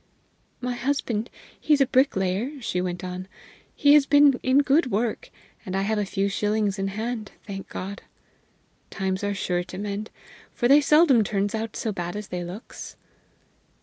[0.61, 1.29] "My husband
[1.59, 3.27] he's a bricklayer," she went on;
[3.75, 5.29] "he has been in good work,
[5.63, 8.01] and I have a few shillings in hand, thank God!
[8.89, 10.09] Times are sure to mend,
[10.55, 12.95] for they seldom turns out so bad as they looks."